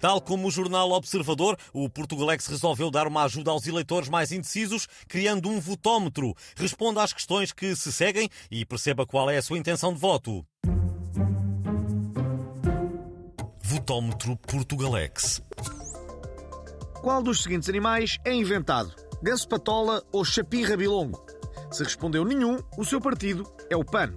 Tal 0.00 0.20
como 0.20 0.46
o 0.46 0.50
jornal 0.50 0.90
Observador, 0.92 1.58
o 1.72 1.88
Portugalex 1.88 2.46
resolveu 2.46 2.90
dar 2.90 3.06
uma 3.06 3.24
ajuda 3.24 3.50
aos 3.50 3.66
eleitores 3.66 4.08
mais 4.08 4.30
indecisos, 4.30 4.86
criando 5.08 5.48
um 5.48 5.60
votómetro. 5.60 6.34
Responda 6.56 7.02
às 7.02 7.12
questões 7.12 7.52
que 7.52 7.74
se 7.74 7.92
seguem 7.92 8.28
e 8.50 8.64
perceba 8.64 9.06
qual 9.06 9.28
é 9.28 9.38
a 9.38 9.42
sua 9.42 9.58
intenção 9.58 9.92
de 9.92 9.98
voto. 9.98 10.44
Votómetro 13.60 14.36
Portugalex. 14.36 15.42
Qual 17.00 17.22
dos 17.22 17.42
seguintes 17.42 17.68
animais 17.68 18.18
é 18.24 18.32
inventado? 18.32 18.94
Ganso 19.22 19.48
patola 19.48 20.02
ou 20.12 20.24
chapim 20.24 20.62
rabilongo? 20.62 21.20
Se 21.70 21.82
respondeu 21.82 22.24
nenhum, 22.24 22.58
o 22.76 22.84
seu 22.84 23.00
partido 23.00 23.50
é 23.68 23.76
o 23.76 23.84
PAN. 23.84 24.14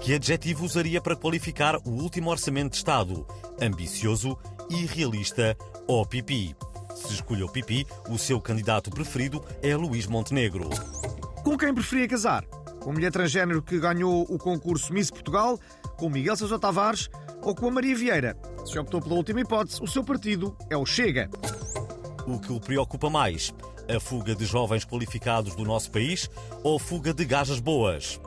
Que 0.00 0.14
adjetivo 0.14 0.64
usaria 0.64 1.00
para 1.00 1.16
qualificar 1.16 1.76
o 1.84 1.90
último 1.90 2.30
orçamento 2.30 2.70
de 2.70 2.76
Estado? 2.76 3.26
Ambicioso, 3.60 4.38
irrealista 4.70 5.56
ou 5.86 6.04
pipi? 6.06 6.54
Se 6.94 7.14
escolheu 7.14 7.48
pipi, 7.48 7.86
o 8.08 8.18
seu 8.18 8.40
candidato 8.40 8.90
preferido 8.90 9.44
é 9.62 9.76
Luís 9.76 10.06
Montenegro. 10.06 10.68
Com 11.44 11.56
quem 11.56 11.72
preferia 11.72 12.08
casar? 12.08 12.44
Com 12.80 12.90
a 12.90 12.92
mulher 12.92 13.12
transgênero 13.12 13.62
que 13.62 13.78
ganhou 13.78 14.22
o 14.28 14.38
concurso 14.38 14.92
Miss 14.92 15.10
Portugal, 15.10 15.58
com 15.96 16.10
Miguel 16.10 16.36
Sousa 16.36 16.58
Tavares 16.58 17.08
ou 17.42 17.54
com 17.54 17.68
a 17.68 17.70
Maria 17.70 17.96
Vieira? 17.96 18.36
Se 18.66 18.78
optou 18.78 19.00
pela 19.00 19.14
última 19.14 19.40
hipótese, 19.40 19.82
o 19.82 19.86
seu 19.86 20.04
partido 20.04 20.56
é 20.68 20.76
o 20.76 20.84
Chega. 20.84 21.30
O 22.26 22.38
que 22.38 22.52
o 22.52 22.60
preocupa 22.60 23.08
mais? 23.08 23.54
A 23.88 23.98
fuga 23.98 24.34
de 24.34 24.44
jovens 24.44 24.84
qualificados 24.84 25.54
do 25.54 25.64
nosso 25.64 25.90
país 25.90 26.28
ou 26.62 26.76
a 26.76 26.80
fuga 26.80 27.14
de 27.14 27.24
gajas 27.24 27.60
boas? 27.60 28.20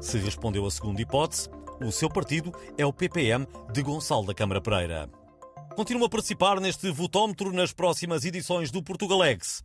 Se 0.00 0.18
respondeu 0.18 0.66
a 0.66 0.70
segunda 0.70 1.00
hipótese, 1.00 1.48
o 1.82 1.90
seu 1.90 2.10
partido 2.10 2.52
é 2.76 2.84
o 2.84 2.92
PPM 2.92 3.46
de 3.72 3.82
Gonçalo 3.82 4.26
da 4.26 4.34
Câmara 4.34 4.60
Pereira. 4.60 5.19
Continua 5.74 6.06
a 6.06 6.10
participar 6.10 6.60
neste 6.60 6.90
votómetro 6.90 7.52
nas 7.52 7.72
próximas 7.72 8.24
edições 8.24 8.70
do 8.70 8.82
Portugalex. 8.82 9.62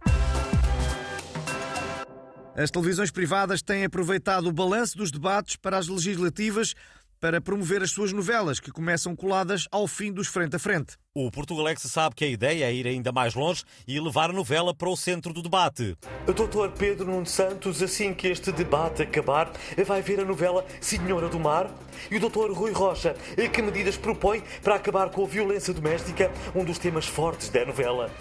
As 2.56 2.72
televisões 2.72 3.12
privadas 3.12 3.62
têm 3.62 3.84
aproveitado 3.84 4.48
o 4.48 4.52
balanço 4.52 4.98
dos 4.98 5.12
debates 5.12 5.56
para 5.56 5.78
as 5.78 5.88
legislativas 5.88 6.74
para 7.20 7.42
promover 7.42 7.82
as 7.82 7.92
suas 7.92 8.14
novelas, 8.14 8.60
que 8.60 8.72
começam 8.72 9.16
coladas 9.16 9.68
ao 9.72 9.88
fim 9.88 10.12
dos 10.12 10.28
frente 10.28 10.56
a 10.56 10.60
frente. 10.60 10.96
O 11.18 11.32
Portugalex 11.32 11.84
sabe 11.84 12.14
que 12.14 12.26
a 12.26 12.28
ideia 12.28 12.66
é 12.66 12.74
ir 12.74 12.86
ainda 12.86 13.10
mais 13.10 13.36
longe 13.36 13.64
e 13.88 13.98
levar 14.02 14.32
a 14.32 14.34
novela 14.34 14.76
para 14.76 14.90
o 14.90 14.98
centro 14.98 15.32
do 15.32 15.42
debate. 15.42 15.98
Dr. 16.28 16.78
Pedro 16.78 17.06
Nuno 17.06 17.26
Santos, 17.26 17.82
assim 17.82 18.14
que 18.14 18.28
este 18.28 18.52
debate 18.52 19.04
acabar, 19.04 19.50
vai 19.88 20.02
ver 20.02 20.20
a 20.20 20.26
novela 20.26 20.66
Senhora 20.82 21.30
do 21.30 21.40
Mar? 21.40 21.74
E 22.12 22.18
o 22.18 22.20
Dr. 22.20 22.52
Rui 22.52 22.74
Rocha, 22.74 23.16
que 23.54 23.62
medidas 23.62 23.96
propõe 23.96 24.44
para 24.62 24.76
acabar 24.76 25.10
com 25.10 25.24
a 25.24 25.28
violência 25.28 25.74
doméstica, 25.74 26.30
um 26.54 26.66
dos 26.66 26.78
temas 26.78 27.06
fortes 27.06 27.48
da 27.48 27.66
novela? 27.66 28.12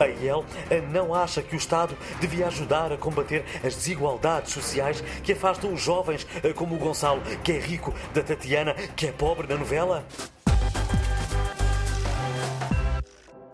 A 0.00 0.08
ele 0.08 0.86
não 0.90 1.14
acha 1.14 1.42
que 1.42 1.54
o 1.54 1.56
Estado 1.56 1.96
devia 2.20 2.48
ajudar 2.48 2.92
a 2.92 2.96
combater 2.96 3.44
as 3.62 3.76
desigualdades 3.76 4.52
sociais 4.52 5.00
que 5.22 5.34
afastam 5.34 5.72
os 5.72 5.80
jovens, 5.80 6.26
como 6.56 6.74
o 6.74 6.78
Gonçalo, 6.78 7.22
que 7.44 7.52
é 7.52 7.60
rico, 7.60 7.94
da 8.12 8.24
Tatiana, 8.24 8.74
que 8.74 9.06
é 9.06 9.12
pobre 9.12 9.46
na 9.46 9.54
novela? 9.54 10.04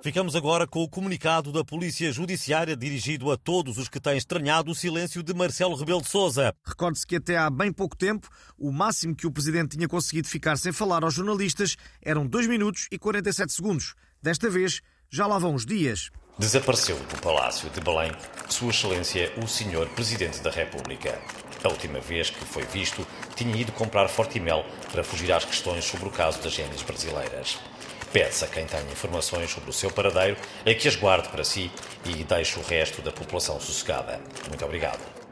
Ficamos 0.06 0.36
agora 0.36 0.68
com 0.68 0.84
o 0.84 0.88
comunicado 0.88 1.50
da 1.50 1.64
Polícia 1.64 2.12
Judiciária 2.12 2.76
dirigido 2.76 3.28
a 3.32 3.36
todos 3.36 3.76
os 3.76 3.88
que 3.88 3.98
têm 3.98 4.16
estranhado 4.16 4.70
o 4.70 4.74
silêncio 4.74 5.20
de 5.20 5.34
Marcelo 5.34 5.74
Rebelo 5.74 6.00
de 6.00 6.08
Sousa. 6.08 6.54
Recorde-se 6.64 7.04
que 7.04 7.16
até 7.16 7.36
há 7.36 7.50
bem 7.50 7.72
pouco 7.72 7.96
tempo, 7.96 8.28
o 8.56 8.70
máximo 8.70 9.16
que 9.16 9.26
o 9.26 9.32
Presidente 9.32 9.76
tinha 9.76 9.88
conseguido 9.88 10.28
ficar 10.28 10.56
sem 10.58 10.70
falar 10.70 11.02
aos 11.02 11.14
jornalistas 11.14 11.74
eram 12.00 12.24
2 12.24 12.46
minutos 12.46 12.86
e 12.92 12.96
47 12.96 13.52
segundos. 13.52 13.96
Desta 14.22 14.48
vez, 14.48 14.80
já 15.10 15.26
lá 15.26 15.40
vão 15.40 15.56
os 15.56 15.66
dias. 15.66 16.12
Desapareceu 16.38 16.96
do 16.96 17.20
Palácio 17.20 17.68
de 17.70 17.80
Belém 17.80 18.12
Sua 18.48 18.70
Excelência 18.70 19.32
o 19.42 19.48
Senhor 19.48 19.88
Presidente 19.88 20.40
da 20.40 20.52
República. 20.52 21.20
A 21.64 21.68
última 21.68 21.98
vez 21.98 22.30
que 22.30 22.44
foi 22.44 22.64
visto, 22.66 23.04
tinha 23.34 23.56
ido 23.56 23.72
comprar 23.72 24.06
Fortimel 24.06 24.64
para 24.92 25.02
fugir 25.02 25.32
às 25.32 25.44
questões 25.44 25.84
sobre 25.84 26.06
o 26.06 26.12
caso 26.12 26.40
das 26.42 26.52
gêmeas 26.52 26.82
brasileiras. 26.82 27.58
Pede-se 28.16 28.46
a 28.46 28.48
quem 28.48 28.64
tenha 28.64 28.90
informações 28.90 29.50
sobre 29.50 29.68
o 29.68 29.74
seu 29.74 29.90
paradeiro 29.90 30.38
a 30.64 30.72
que 30.72 30.88
as 30.88 30.96
guarde 30.96 31.28
para 31.28 31.44
si 31.44 31.70
e 32.02 32.24
deixe 32.24 32.58
o 32.58 32.62
resto 32.62 33.02
da 33.02 33.12
população 33.12 33.60
sossegada. 33.60 34.18
Muito 34.48 34.64
obrigado. 34.64 35.25